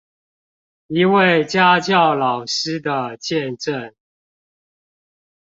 [0.87, 3.93] 一位家教老師的見證